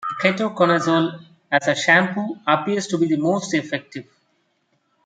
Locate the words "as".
1.51-1.67